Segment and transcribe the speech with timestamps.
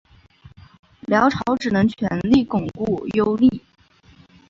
[1.07, 3.61] 辽朝只能全力固守幽蓟。